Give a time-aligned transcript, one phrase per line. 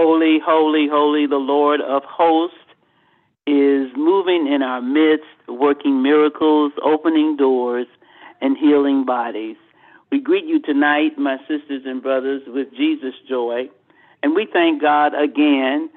[0.00, 2.54] Holy, holy, holy, the Lord of hosts
[3.48, 7.88] is moving in our midst, working miracles, opening doors,
[8.40, 9.56] and healing bodies.
[10.12, 13.68] We greet you tonight, my sisters and brothers, with Jesus joy.
[14.22, 15.90] And we thank God again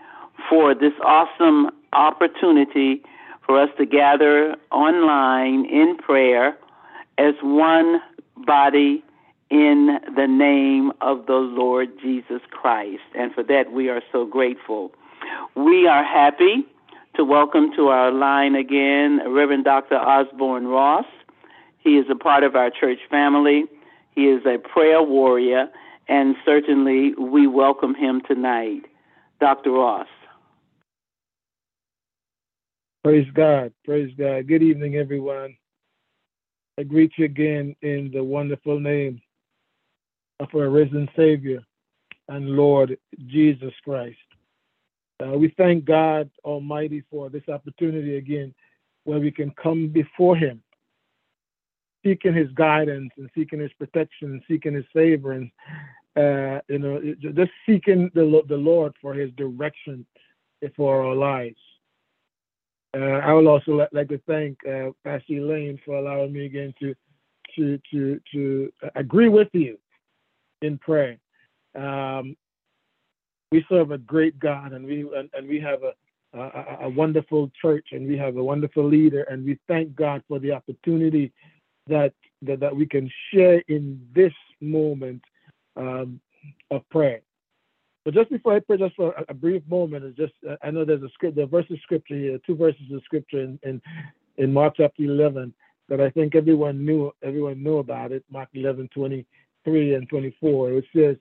[0.49, 3.04] for this awesome opportunity
[3.45, 6.57] for us to gather online in prayer
[7.20, 8.02] as one
[8.47, 9.04] body
[9.52, 13.04] in the name of the Lord Jesus Christ.
[13.14, 14.93] And for that, we are so grateful.
[15.55, 16.65] We are happy
[17.18, 19.95] to welcome to our line again Reverend Dr.
[19.95, 21.06] Osbourne Ross.
[21.79, 23.65] He is a part of our church family.
[24.15, 25.68] He is a prayer warrior,
[26.07, 28.83] and certainly we welcome him tonight.
[29.42, 29.71] Dr.
[29.71, 30.07] Ross.
[33.03, 33.73] Praise God.
[33.83, 34.47] Praise God.
[34.47, 35.58] Good evening, everyone.
[36.78, 39.22] I greet you again in the wonderful name
[40.41, 41.61] of our risen Savior
[42.27, 44.17] and Lord Jesus Christ.
[45.23, 48.53] Uh, we thank God Almighty for this opportunity again
[49.03, 50.64] where we can come before Him,
[52.03, 55.52] seeking His guidance and seeking His protection and seeking His favor and
[56.17, 60.05] uh, you know just seeking the the Lord for His direction
[60.76, 61.59] for our lives.
[62.95, 66.95] Uh, I would also like to thank uh, Pastor Elaine for allowing me again to
[67.55, 69.78] to to to agree with you
[70.62, 71.17] in prayer.
[71.76, 72.36] Um,
[73.52, 77.52] we serve a great God, and we and, and we have a, a, a wonderful
[77.62, 81.32] church, and we have a wonderful leader, and we thank God for the opportunity
[81.88, 85.22] that that, that we can share in this moment
[85.76, 86.20] um,
[86.70, 87.22] of prayer.
[88.04, 90.86] But just before I pray, just for a, brief moment, is just uh, I know
[90.86, 93.82] there's a script, the verse of scripture here, two verses of scripture in, in
[94.38, 95.54] in Mark chapter 11
[95.89, 98.23] that I think everyone knew everyone knew about it.
[98.32, 98.89] Mark 11,
[99.66, 100.72] 23 and 24.
[100.72, 101.16] It says,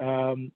[0.00, 0.52] um,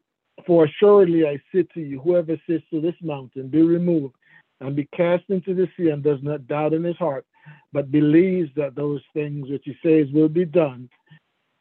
[0.47, 4.15] for assuredly I say to you, whoever says to this mountain, be removed
[4.61, 7.27] and be cast into the sea, and does not doubt in his heart,
[7.73, 10.89] but believes that those things which he says will be done,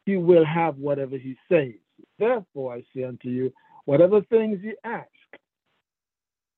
[0.06, 1.74] he will have whatever he says.
[2.18, 3.52] Therefore I say unto you,
[3.84, 5.08] whatever things you ask,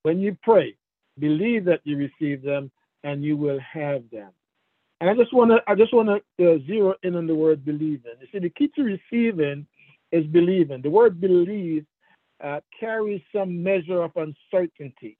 [0.02, 0.76] when you pray,
[1.18, 2.70] believe that you receive them,
[3.02, 4.30] and you will have them.
[5.00, 7.64] And I just want to I just want to uh, zero in on the word
[7.64, 8.12] believing.
[8.20, 9.66] You see, the key to receiving
[10.10, 10.82] is believing.
[10.82, 11.86] The word believe
[12.42, 15.16] uh, carries some measure of uncertainty.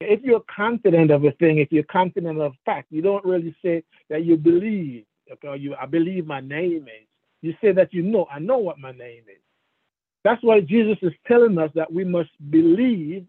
[0.00, 3.84] If you're confident of a thing, if you're confident of fact, you don't really say
[4.10, 5.04] that you believe.
[5.32, 7.06] Okay, you, I believe my name is.
[7.40, 9.42] You say that you know, I know what my name is.
[10.24, 13.26] That's why Jesus is telling us that we must believe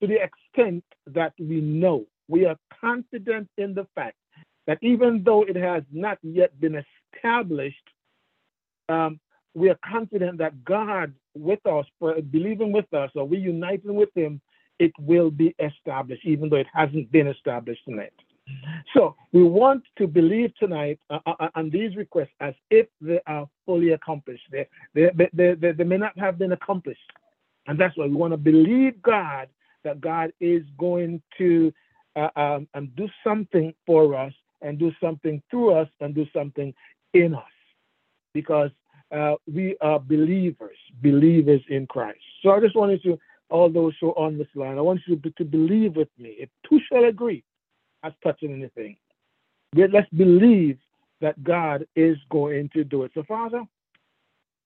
[0.00, 2.06] to the extent that we know.
[2.28, 4.16] We are confident in the fact
[4.66, 6.82] that even though it has not yet been
[7.14, 7.76] established,
[8.88, 9.20] um,
[9.54, 11.86] we are confident that God with us,
[12.30, 14.40] believing with us, or we uniting with Him,
[14.78, 18.12] it will be established, even though it hasn't been established tonight.
[18.92, 23.20] So we want to believe tonight uh, uh, uh, on these requests as if they
[23.26, 24.44] are fully accomplished.
[24.50, 27.00] They, they, they, they, they may not have been accomplished.
[27.66, 29.48] And that's why we want to believe God
[29.84, 31.72] that God is going to
[32.16, 34.32] uh, um, and do something for us
[34.62, 36.72] and do something through us and do something
[37.12, 37.42] in us.
[38.32, 38.70] Because
[39.12, 42.20] uh, we are believers, believers in Christ.
[42.42, 43.18] So I just wanted to,
[43.50, 46.36] all those who are on this line, I want you to, to believe with me.
[46.38, 47.44] If two shall agree
[48.02, 48.96] as touching anything,
[49.74, 50.78] let's believe
[51.20, 53.12] that God is going to do it.
[53.14, 53.64] So, Father,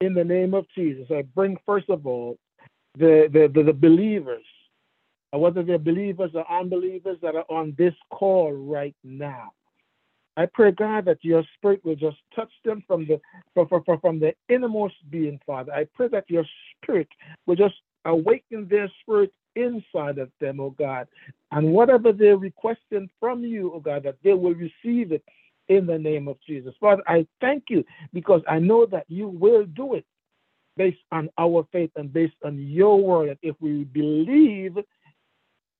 [0.01, 2.39] in the name of Jesus, I bring first of all
[2.97, 4.45] the, the, the, the believers,
[5.33, 9.53] whether they're believers or unbelievers that are on this call right now.
[10.37, 13.21] I pray, God, that your spirit will just touch them from the
[13.55, 15.73] from, from, from the innermost being, Father.
[15.73, 16.45] I pray that your
[16.83, 17.09] spirit
[17.47, 17.75] will just
[18.05, 21.09] awaken their spirit inside of them, oh God.
[21.51, 25.25] And whatever they're requesting from you, oh God, that they will receive it
[25.69, 26.73] in the name of Jesus.
[26.81, 30.07] Father, I thank you because I know that you will do it
[30.77, 33.37] based on our faith and based on your word.
[33.43, 34.79] If we believe,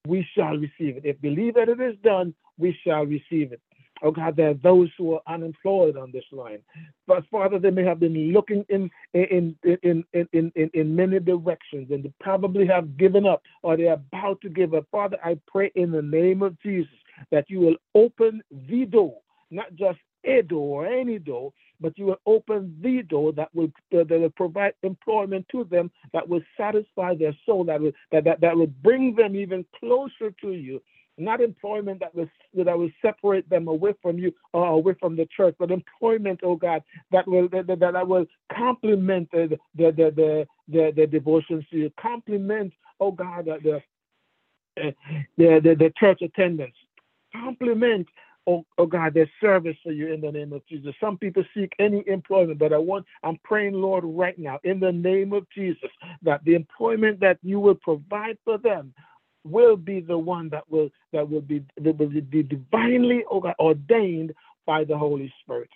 [0.09, 1.05] we shall receive it.
[1.05, 3.61] If believe that it is done, we shall receive it.
[4.03, 6.61] Oh God, there are those who are unemployed on this line.
[7.07, 11.91] But Father, they may have been looking in in in in in, in, many directions
[11.91, 14.87] and they probably have given up or they're about to give up.
[14.93, 16.93] Father, I pray in the name of Jesus
[17.33, 19.19] that you will open the door,
[19.51, 23.73] not just a door or any door, but you will open the door that will
[23.95, 28.25] uh, that will provide employment to them, that will satisfy their soul, that will that,
[28.25, 30.81] that, that will bring them even closer to you.
[31.21, 35.27] Not employment that was that will separate them away from you or away from the
[35.37, 38.27] church, but employment, oh God, that will that, that, that will
[38.57, 43.83] complement the the the the, the, the devotions to you, complement, oh God, the
[44.77, 44.95] the,
[45.37, 46.75] the, the church attendance,
[47.33, 48.07] complement
[48.49, 50.95] oh, oh God, there's service for you in the name of Jesus.
[51.01, 54.93] Some people seek any employment, but I want, I'm praying, Lord, right now, in the
[54.93, 55.91] name of Jesus,
[56.23, 58.95] that the employment that you will provide for them
[59.45, 63.25] will be the one that will that will be that will be divinely
[63.61, 64.35] ordained
[64.67, 65.71] by the Holy Spirit.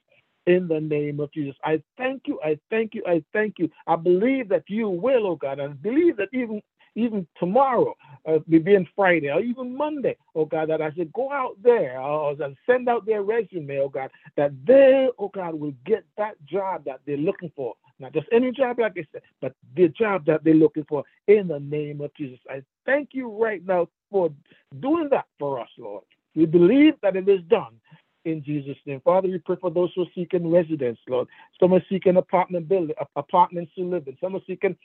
[0.47, 2.41] In the name of Jesus, I thank you.
[2.45, 3.05] I thank you.
[3.07, 3.71] I thank you.
[3.87, 5.61] I believe that you will, oh God.
[5.61, 6.61] I believe that even
[6.95, 7.95] even tomorrow,
[8.27, 12.33] uh, being Friday, or even Monday, oh God, that I should go out there or
[12.33, 16.85] uh, send out their resume, oh God, that they, oh God, will get that job
[16.85, 17.75] that they're looking for.
[17.99, 21.49] Not just any job, like I said, but the job that they're looking for in
[21.49, 22.39] the name of Jesus.
[22.51, 24.31] I thank you right now for
[24.81, 26.05] doing that for us, Lord.
[26.35, 27.81] We believe that it is done
[28.25, 29.01] in Jesus' name.
[29.05, 31.29] Father, we pray for those who are seeking residence, Lord.
[31.61, 34.17] Some are seeking apartment building, apartments to live in.
[34.21, 34.77] Some are seeking,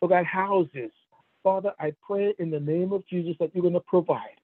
[0.00, 0.90] oh God, houses.
[1.42, 4.36] Father, I pray in the name of Jesus that you're going to provide.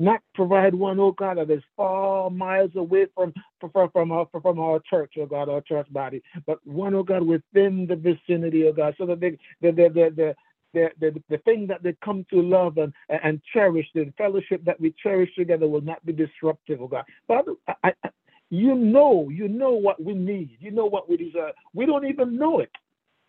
[0.00, 4.58] Not provide one, oh God, that is far miles away from from, from, our, from
[4.58, 8.72] our church, oh God, our church body, but one, oh God, within the vicinity, oh
[8.72, 10.34] God, so that they, the, the,
[10.74, 14.92] the, the thing that they come to love and, and cherish, the fellowship that we
[15.00, 17.04] cherish together will not be disruptive, oh God.
[17.28, 18.08] Father, I, I,
[18.50, 20.56] you know, you know what we need.
[20.60, 21.52] You know what we deserve.
[21.72, 22.70] We don't even know it.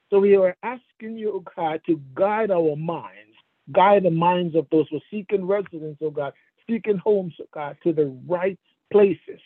[0.09, 3.33] So we are asking you, God, to guide our minds,
[3.71, 6.33] guide the minds of those who are seeking residence, oh God,
[6.69, 8.59] seeking homes, oh God, to the right
[8.91, 9.39] places.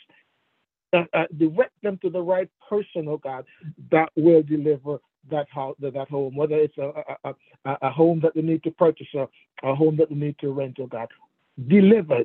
[0.92, 3.46] Uh, uh, direct them to the right person, oh God,
[3.92, 4.98] that will deliver
[5.30, 6.92] that house, that home, whether it's a,
[7.24, 7.34] a,
[7.66, 9.30] a, a home that they need to purchase or
[9.64, 11.08] a home that they need to rent, oh God.
[11.68, 12.24] Deliver,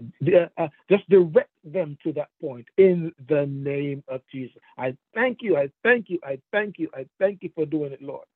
[0.58, 4.56] uh, just direct them to that point in the name of Jesus.
[4.78, 8.02] I thank you, I thank you, I thank you, I thank you for doing it,
[8.02, 8.26] Lord.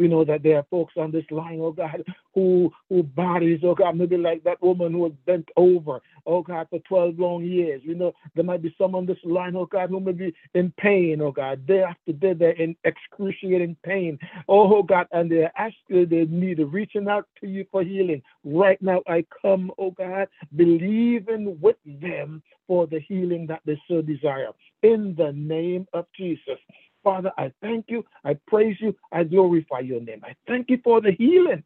[0.00, 2.02] We know that there are folks on this line, oh God,
[2.34, 6.66] who who bodies, oh God, maybe like that woman who was bent over, oh God,
[6.70, 7.82] for 12 long years.
[7.86, 10.72] We know there might be some on this line, oh God, who may be in
[10.78, 14.18] pain, oh God, day after day, they're in excruciating pain.
[14.48, 18.22] Oh, God, and they're asking, they need reaching out to you for healing.
[18.44, 24.02] Right now, I come, oh God, believing with them for the healing that they so
[24.02, 24.50] desire.
[24.82, 26.58] In the name of Jesus.
[27.02, 28.04] Father, I thank you.
[28.24, 28.94] I praise you.
[29.12, 30.22] I glorify your name.
[30.24, 31.62] I thank you for the healing.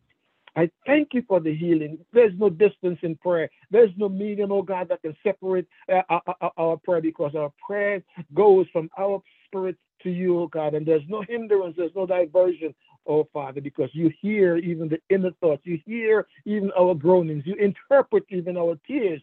[0.57, 1.99] I thank you for the healing.
[2.13, 3.51] There's no distance in prayer.
[3.71, 7.01] There's no medium, oh God, that can separate uh, our, uh, our, uh, our, prayer
[7.01, 8.03] because our prayer
[8.35, 12.75] goes from our spirit to you, oh God, and there's no hindrance, there's no diversion,
[13.07, 17.55] oh Father, because you hear even the inner thoughts, you hear even our groanings, you
[17.55, 19.23] interpret even our tears,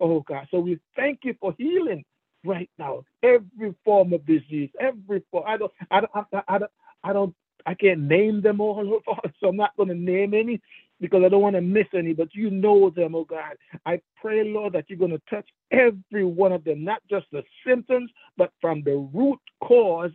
[0.00, 0.46] oh God.
[0.50, 2.04] So we thank you for healing
[2.44, 3.04] right now.
[3.22, 5.44] Every form of disease, every form.
[5.46, 6.70] I don't, I don't, I, I don't,
[7.04, 7.34] I don't,
[7.66, 9.00] I can't name them all,
[9.40, 10.60] so I'm not going to name any
[11.00, 13.56] because I don't want to miss any, but you know them, oh God.
[13.86, 17.42] I pray, Lord, that you're going to touch every one of them, not just the
[17.66, 20.10] symptoms, but from the root cause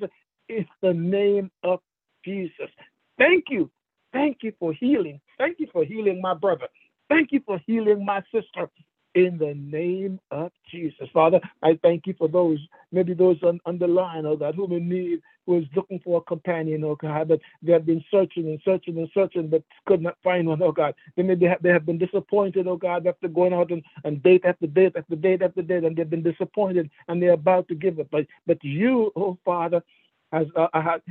[0.50, 1.80] in the name of
[2.26, 2.70] Jesus.
[3.18, 3.70] Thank you.
[4.12, 5.20] Thank you for healing.
[5.38, 6.68] Thank you for healing my brother.
[7.10, 8.70] Thank you for healing my sister
[9.16, 11.08] in the name of Jesus.
[11.14, 12.60] Father, I thank you for those,
[12.92, 16.18] maybe those on, on the line, oh God, who may need, who is looking for
[16.18, 20.02] a companion, oh God, but they have been searching and searching and searching, but could
[20.02, 20.96] not find one, oh God.
[21.16, 24.46] They maybe have, they have been disappointed, oh God, after going out and, and date
[24.46, 28.00] after date after date after date, and they've been disappointed and they're about to give
[28.00, 28.08] up.
[28.12, 29.84] But, but you, oh Father,
[30.32, 31.02] has, uh, has,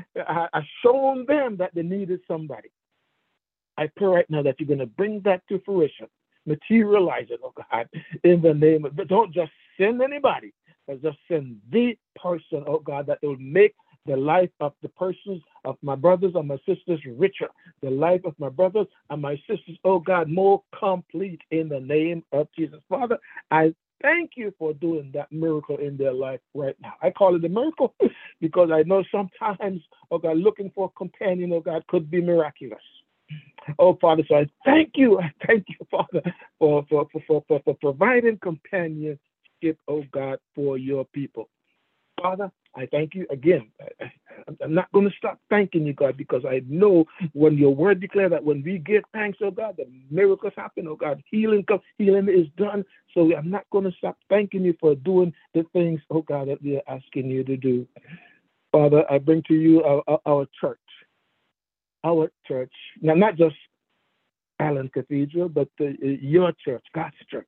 [0.52, 2.70] has shown them that they needed somebody.
[3.78, 6.08] I pray right now that you're going to bring that to fruition
[6.46, 7.88] materialize it, oh God,
[8.24, 10.52] in the name of, but don't just send anybody,
[10.86, 13.74] but just send the person, oh God, that will make
[14.06, 17.48] the life of the persons of my brothers and my sisters richer,
[17.82, 22.24] the life of my brothers and my sisters, oh God, more complete in the name
[22.32, 22.80] of Jesus.
[22.88, 23.18] Father,
[23.50, 26.94] I thank you for doing that miracle in their life right now.
[27.00, 27.94] I call it a miracle
[28.40, 32.82] because I know sometimes, oh God, looking for a companion, oh God, could be miraculous.
[33.78, 35.20] Oh, Father, so I thank you.
[35.20, 36.22] I thank you, Father,
[36.58, 39.18] for, for, for, for, for providing companionship,
[39.88, 41.48] oh God, for your people.
[42.20, 43.70] Father, I thank you again.
[44.00, 48.00] I, am not going to stop thanking you, God, because I know when your word
[48.00, 51.82] declare that when we give thanks, oh God, the miracles happen, oh God, healing comes,
[51.98, 52.84] healing is done.
[53.14, 56.62] So I'm not going to stop thanking you for doing the things, oh God, that
[56.62, 57.86] we are asking you to do.
[58.72, 60.78] Father, I bring to you our, our, our church
[62.04, 63.56] our church, now not just
[64.58, 67.46] Allen Cathedral, but the, uh, your church, God's church.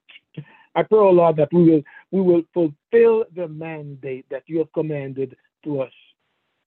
[0.75, 4.73] I pray, oh Lord, that we will we will fulfill the mandate that you have
[4.73, 5.92] commanded to us,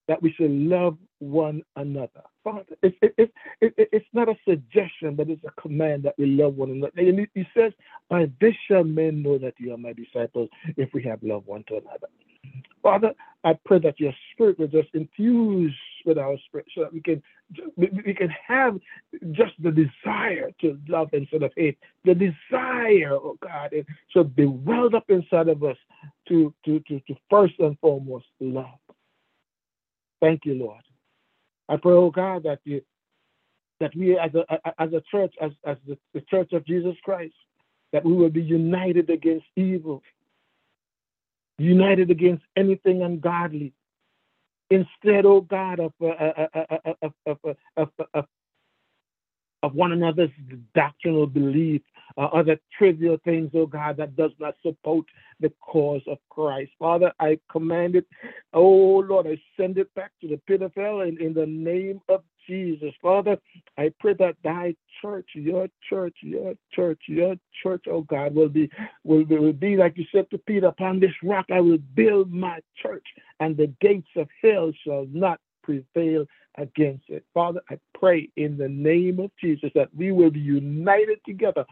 [0.07, 2.23] that we should love one another.
[2.43, 6.27] Father, it's, it, it, it, it's not a suggestion, but it's a command that we
[6.27, 6.93] love one another.
[6.95, 7.73] And he says,
[8.09, 11.65] By this shall men know that you are my disciples if we have love one
[11.67, 12.07] to another.
[12.81, 13.13] Father,
[13.43, 15.75] I pray that your spirit will just infuse
[16.15, 17.21] our spirit so that we can
[17.75, 18.77] we can have
[19.31, 21.77] just the desire to love instead of hate.
[22.05, 25.77] The desire, oh God, it should be welled up inside of us
[26.27, 28.79] to, to, to, to first and foremost love.
[30.21, 30.81] Thank you, Lord.
[31.69, 32.81] I pray, oh God, that you
[33.79, 37.35] that we as a as a church, as, as the, the church of Jesus Christ,
[37.93, 40.01] that we will be united against evil,
[41.57, 43.73] united against anything ungodly.
[44.69, 48.25] Instead, oh God, of, uh, uh, uh, of, of, of, of,
[49.63, 50.29] of one another's
[50.75, 51.81] doctrinal belief,
[52.17, 55.05] uh, other trivial things, oh God, that does not support
[55.39, 56.71] the cause of Christ.
[56.79, 58.05] Father, I command it.
[58.53, 62.01] Oh Lord, I send it back to the pit of hell in, in the name
[62.09, 62.93] of Jesus.
[63.01, 63.37] Father,
[63.77, 68.69] I pray that thy church, your church, your church, your church, oh God, will be
[69.03, 72.59] will, will be like you said to Peter, upon this rock I will build my
[72.81, 73.05] church,
[73.39, 76.25] and the gates of hell shall not prevail
[76.57, 77.23] against it.
[77.33, 81.65] Father, I pray in the name of Jesus that we will be united together,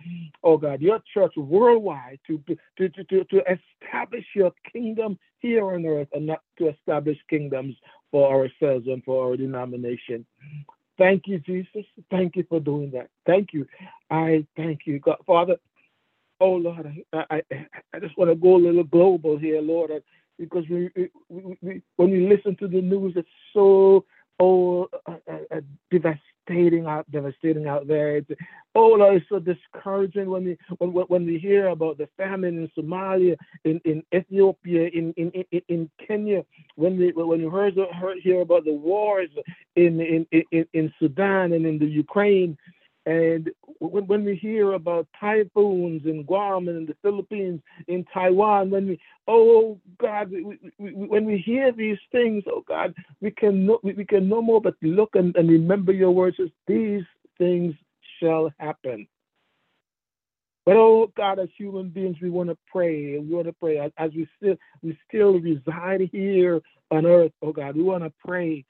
[0.44, 2.42] oh God, your church worldwide to,
[2.78, 3.42] to, to, to, to
[3.82, 7.76] establish your kingdom here on earth and not to establish kingdoms
[8.16, 10.26] for ourselves and for our denomination.
[10.98, 11.84] Thank you, Jesus.
[12.10, 13.10] Thank you for doing that.
[13.26, 13.68] Thank you.
[14.10, 15.18] I thank you, God.
[15.28, 15.58] Father,
[16.40, 17.42] oh Lord, I, I,
[17.94, 19.92] I just want to go a little global here, Lord,
[20.40, 24.06] because we, we, we, when we listen to the news, it's so
[24.40, 28.16] oh, uh, uh, uh, devastating out, devastating out there.
[28.16, 28.32] It's,
[28.76, 32.84] oh, Lord, it's so discouraging when we when, when we hear about the famine in
[32.84, 36.44] Somalia, in, in Ethiopia, in, in, in, in Kenya.
[36.76, 39.30] When we when you heard, heard hear about the wars
[39.76, 42.58] in, in in in Sudan and in the Ukraine.
[43.08, 48.72] And when, when we hear about typhoons in Guam and in the Philippines, in Taiwan,
[48.72, 53.68] when we, oh God, we, we, when we hear these things, oh God, we can
[53.68, 57.04] no, we, can no more but look and, and remember your words as these
[57.38, 57.76] things
[58.22, 59.08] shall happen.
[60.66, 63.20] But oh God, as human beings, we want to pray.
[63.20, 67.76] We want to pray as, we still we still reside here on earth, oh God.
[67.76, 68.66] We want to pray,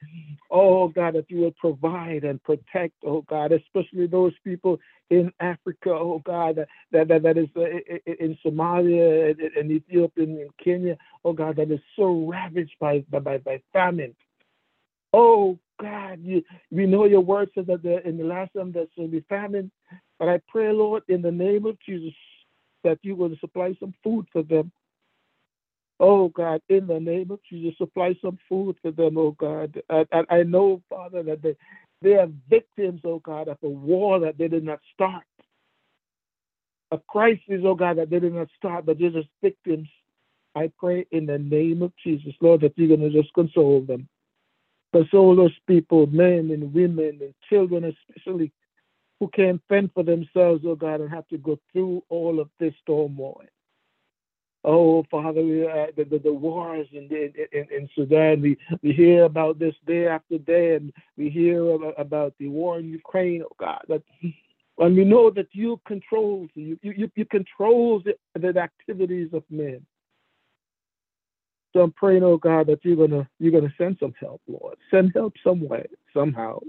[0.50, 5.90] oh God, that you will provide and protect, oh God, especially those people in Africa,
[5.90, 7.62] oh God, that that, that is uh,
[8.22, 13.62] in Somalia and Ethiopia and Kenya, oh God, that is so ravaged by by, by
[13.72, 14.14] famine.
[15.18, 18.90] Oh God, you, we know your word says that the, in the last time there's
[18.96, 19.70] going to be famine.
[20.18, 22.12] But I pray, Lord, in the name of Jesus,
[22.84, 24.70] that you will supply some food for them.
[25.98, 29.80] Oh God, in the name of Jesus, supply some food for them, oh God.
[29.88, 31.56] And, I know, Father, that they,
[32.02, 35.24] they are victims, oh God, of a war that they did not start.
[36.92, 39.88] A crisis, oh God, that they did not start, but they're just victims.
[40.54, 44.10] I pray in the name of Jesus, Lord, that you're going to just console them.
[44.96, 48.50] Console those people, men and women and children especially,
[49.20, 52.72] who can't fend for themselves, oh God, and have to go through all of this
[52.86, 53.44] turmoil.
[54.64, 59.58] Oh, Father, uh, the, the, the, wars in, in, in, Sudan, we, we hear about
[59.58, 63.82] this day after day, and we hear about, about the war in Ukraine, oh God.
[63.86, 64.02] But,
[64.78, 69.84] and we know that you control, you, you, you control the, the activities of men.
[71.80, 74.76] I'm praying, oh God, that you're gonna you're gonna send some help, Lord.
[74.90, 76.60] Send help some way, somehow.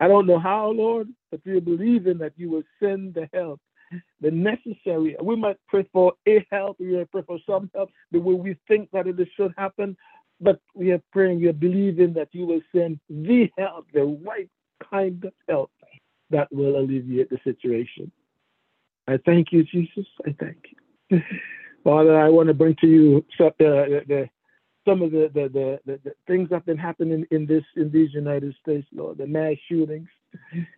[0.00, 3.60] I don't know how, Lord, but we're believing that you will send the help,
[4.20, 5.14] the necessary.
[5.22, 8.56] We might pray for a help, we might pray for some help, the way we
[8.66, 9.96] think that it should happen,
[10.40, 14.48] but we are praying, we are believing that you will send the help, the right
[14.90, 15.70] kind of help
[16.30, 18.10] that will alleviate the situation.
[19.06, 20.06] I thank you, Jesus.
[20.26, 20.64] I thank
[21.10, 21.20] you.
[21.84, 24.30] Father, I want to bring to you the, the, the
[24.86, 28.12] some of the, the, the, the, things that have been happening in this in these
[28.14, 30.08] United States, Lord, the mass shootings,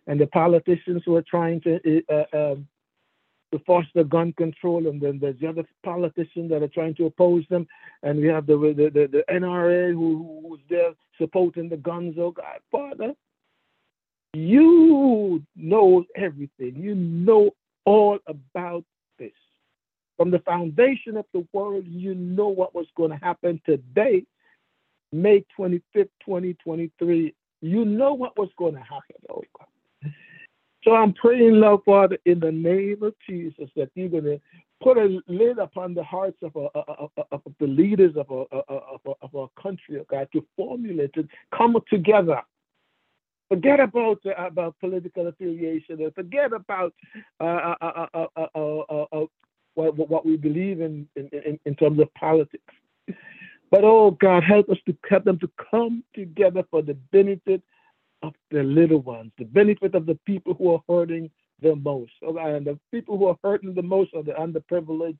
[0.07, 2.67] and the politicians who are trying to uh, um,
[3.51, 7.43] to foster gun control, and then there's the other politicians that are trying to oppose
[7.49, 7.67] them,
[8.01, 12.15] and we have the the, the, the NRA who, who's there supporting the guns.
[12.19, 13.13] Oh God, Father,
[14.33, 16.75] you know everything.
[16.75, 17.51] You know
[17.85, 18.83] all about
[20.17, 24.25] from the foundation of the world, you know what was going to happen today,
[25.11, 27.33] May 25th, 2023.
[27.61, 29.67] You know what was going to happen, oh God.
[30.83, 34.41] So I'm praying, Lord Father, in the name of Jesus, that you're going to
[34.81, 38.45] put a lid upon the hearts of, uh, uh, uh, of the leaders of our,
[38.51, 42.41] of, of our country, oh God, to formulate and come together.
[43.49, 46.93] Forget about about political affiliation and forget about
[49.75, 52.73] what, what we believe in, in, in terms of politics.
[53.71, 57.61] But oh God, help us to help them to come together for the benefit
[58.21, 61.29] of the little ones, the benefit of the people who are hurting
[61.61, 62.11] the most.
[62.21, 65.17] Oh and the people who are hurting the most are the underprivileged.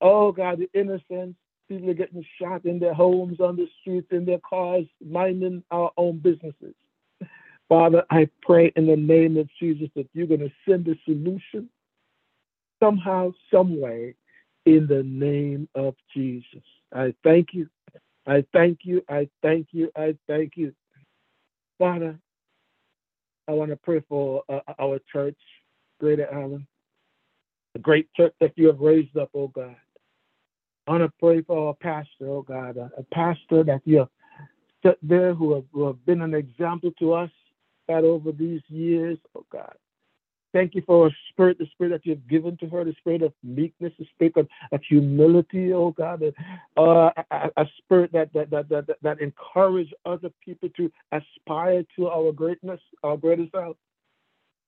[0.00, 1.38] Oh God, the innocents,
[1.68, 5.92] people are getting shot in their homes, on the streets, in their cars, minding our
[5.96, 6.74] own businesses.
[7.70, 11.70] Father, I pray in the name of Jesus that you're going to send a solution
[12.80, 14.14] somehow, some way,
[14.66, 16.62] in the name of Jesus.
[16.92, 17.68] I thank you.
[18.26, 19.02] I thank you.
[19.08, 19.90] I thank you.
[19.96, 20.74] I thank you.
[21.78, 22.18] Father,
[23.48, 25.38] I want to pray for uh, our church,
[25.98, 26.66] Greater Allen,
[27.72, 29.76] the great church that you have raised up, oh God.
[30.86, 34.08] I want to pray for our pastor, oh God, a, a pastor that you have
[34.82, 37.30] set there who have, who have been an example to us,
[37.88, 39.74] God, over these years, oh God.
[40.52, 43.32] Thank you for a spirit, the spirit that you've given to her, the spirit of
[43.44, 46.22] meekness, the spirit of, of humility, oh God,
[46.76, 52.08] uh, a, a, spirit that that, that that that encourage other people to aspire to
[52.08, 53.76] our greatness, our greatest self.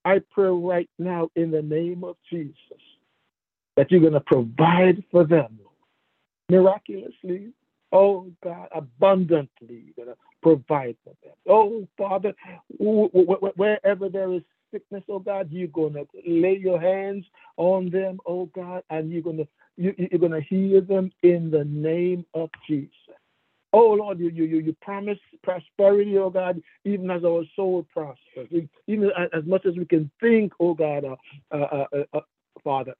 [0.04, 2.54] I pray right now in the name of Jesus
[3.76, 5.58] that you're going to provide for them
[6.48, 7.52] miraculously,
[7.92, 11.34] oh God, abundantly, you're going to provide for them.
[11.48, 12.34] Oh Father,
[12.78, 17.24] wherever there is sickness, oh God, you're going to lay your hands
[17.56, 21.50] on them, oh God, and you're going to you, you're going to heal them in
[21.50, 22.90] the name of Jesus.
[23.72, 28.48] Oh Lord, you you you promise prosperity, oh God, even as our soul prospers,
[28.86, 31.16] even as much as we can think, oh God, uh,
[31.50, 32.20] uh, uh, uh
[32.62, 32.94] Father.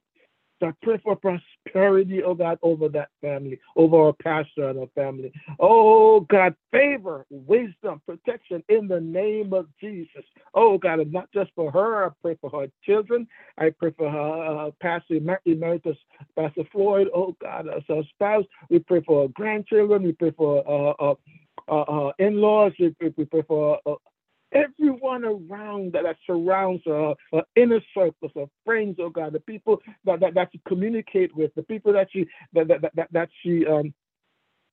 [0.63, 5.33] I pray for prosperity, oh God, over that family, over our pastor and our family.
[5.61, 10.25] Oh God, favor, wisdom, protection in the name of Jesus.
[10.55, 13.27] Oh God, and not just for her, I pray for her children.
[13.59, 15.97] I pray for her uh, Pastor Emeritus,
[16.37, 17.09] Pastor Floyd.
[17.15, 18.45] Oh God, as her spouse.
[18.71, 20.03] We pray for her grandchildren.
[20.03, 21.15] We pray for uh,
[21.69, 22.73] uh, uh, in-laws.
[22.79, 23.95] We, we pray for uh,
[24.53, 29.81] everyone around that, that surrounds her, her inner circles, her friends, oh God, the people
[30.05, 33.67] that, that, that she communicate with, the people that she that that, that, that she
[33.67, 33.93] um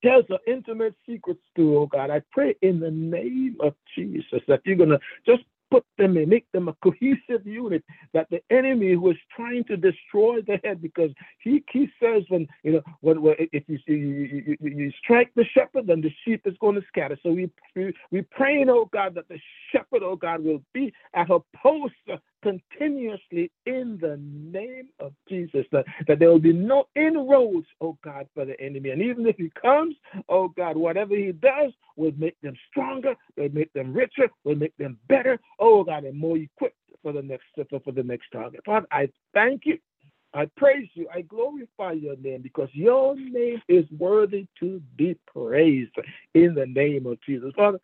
[0.04, 2.10] tells her intimate secrets to, oh God.
[2.10, 6.51] I pray in the name of Jesus that you're gonna just put them and make
[6.51, 11.12] them a cohesive unit that the enemy who is trying to destroy the head, because
[11.39, 15.45] he, he says when, you know, when, when if you, you, you, you strike the
[15.53, 17.17] shepherd, then the sheep is going to scatter.
[17.23, 19.39] So we, we, we praying, oh God, that the
[19.71, 21.93] shepherd, oh God, will be at her post
[22.41, 28.28] continuously in the name of Jesus, that, that there will be no inroads, oh God,
[28.34, 28.89] for the enemy.
[28.89, 29.95] And even if he comes,
[30.28, 34.75] oh God, whatever he does will make them stronger, will make them richer, will make
[34.78, 38.62] them better, oh God, and more equipped for the next step for the next target.
[38.65, 39.78] Father, I thank you.
[40.34, 41.08] I praise you.
[41.13, 45.95] I glorify your name because your name is worthy to be praised
[46.36, 47.52] in the name of Jesus.
[47.56, 47.80] Father,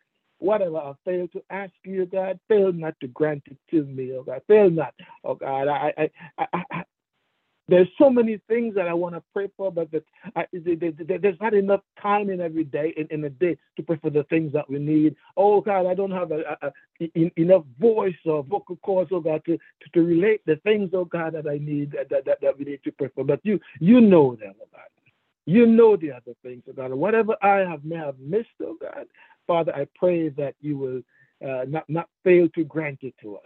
[0.46, 4.14] whatever I fail to ask you, oh God, fail not to grant it to me,
[4.14, 4.42] oh God.
[4.48, 5.68] Fail not, oh God.
[5.68, 6.84] I, I, I, I
[7.68, 10.04] there's so many things that I want to pray for, but that
[10.36, 14.12] I, there's not enough time in every day in, in a day to pray for
[14.12, 15.16] the things that we need.
[15.36, 19.42] Oh God, I don't have a, a, a, enough voice or vocal cords, oh God,
[19.46, 22.66] to, to, to relate the things, oh God, that I need that, that, that we
[22.66, 23.24] need to pray for.
[23.24, 24.82] But you you know them, oh God.
[25.48, 26.94] You know the other things, oh God.
[26.94, 29.08] Whatever I have may have missed, oh God,
[29.48, 31.02] Father, I pray that you will
[31.48, 33.44] uh, not, not fail to grant it to us.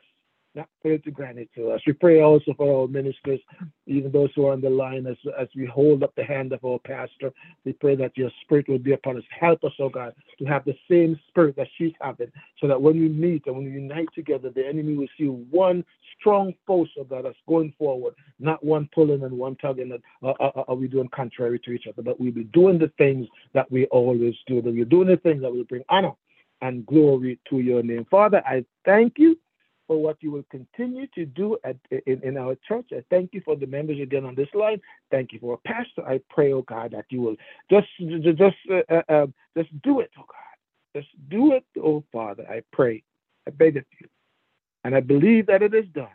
[0.55, 1.81] Not fail to grant it to us.
[1.85, 3.39] We pray also for our ministers,
[3.85, 6.65] even those who are on the line, as, as we hold up the hand of
[6.65, 7.31] our pastor.
[7.65, 9.23] We pray that your spirit will be upon us.
[9.39, 12.99] Help us, oh God, to have the same spirit that she's having, so that when
[12.99, 15.85] we meet and when we unite together, the enemy will see one
[16.19, 19.91] strong force, of God, us going forward, not one pulling and one tugging.
[19.91, 22.01] And uh, uh, uh, are we doing contrary to each other?
[22.01, 24.63] But we'll be doing the things that we always do.
[24.63, 26.13] That we're doing the things that will bring honor
[26.61, 28.05] and glory to your name.
[28.09, 29.37] Father, I thank you
[29.89, 31.75] for what you will continue to do at,
[32.05, 32.85] in, in our church.
[32.91, 34.79] I thank you for the members again on this line.
[35.09, 36.07] Thank you for a pastor.
[36.07, 37.35] I pray, oh God, that you will
[37.71, 37.87] just
[38.37, 41.01] just uh, uh, um, just do it, oh God.
[41.01, 42.45] Just do it, oh Father.
[42.47, 43.01] I pray.
[43.47, 44.07] I beg of you.
[44.83, 46.07] And I believe that it is done.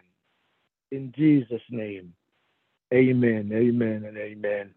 [0.93, 2.15] In Jesus' name.
[2.95, 3.51] Amen.
[3.53, 4.71] Amen and amen.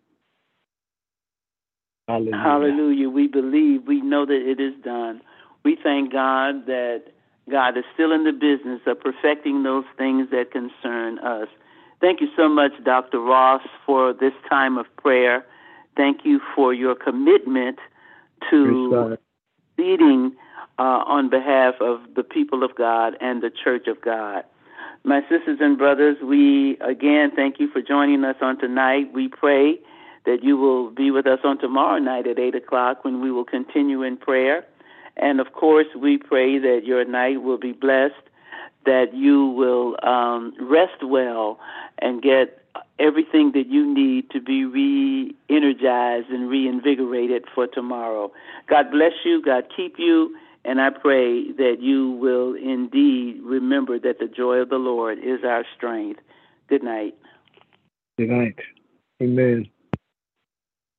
[2.07, 2.35] Hallelujah.
[2.35, 3.09] Hallelujah.
[3.11, 3.83] We believe.
[3.85, 5.21] We know that it is done.
[5.63, 7.03] We thank God that
[7.49, 11.47] God is still in the business of perfecting those things that concern us.
[11.99, 13.19] Thank you so much, Dr.
[13.19, 15.45] Ross, for this time of prayer.
[15.95, 17.79] Thank you for your commitment
[18.51, 19.17] to
[19.77, 20.35] leading
[20.77, 24.43] uh, on behalf of the people of God and the Church of God.
[25.03, 29.11] My sisters and brothers, we again thank you for joining us on tonight.
[29.13, 29.79] We pray
[30.25, 33.45] that you will be with us on tomorrow night at 8 o'clock when we will
[33.45, 34.65] continue in prayer.
[35.17, 38.13] And of course, we pray that your night will be blessed,
[38.85, 41.59] that you will um, rest well
[41.99, 42.63] and get
[42.99, 48.31] everything that you need to be re energized and reinvigorated for tomorrow.
[48.69, 49.41] God bless you.
[49.41, 50.35] God keep you.
[50.65, 55.43] And I pray that you will indeed remember that the joy of the Lord is
[55.45, 56.19] our strength.
[56.67, 57.15] Good night.
[58.17, 58.59] Good night.
[59.21, 59.69] Amen.